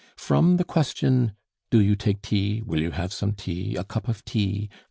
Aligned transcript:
From 0.17 0.57
the 0.57 0.63
question, 0.63 1.33
"Do 1.69 1.79
you 1.79 1.95
take 1.95 2.23
tea?" 2.23 2.63
"Will 2.65 2.81
you 2.81 2.89
have 2.89 3.13
some 3.13 3.33
tea?" 3.33 3.75
"A 3.75 3.83
cup 3.83 4.07
of 4.07 4.25
tea?" 4.25 4.67